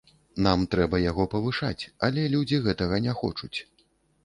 [0.45, 3.55] Нам трэба яго павышаць, але людзі гэтага не хочуць.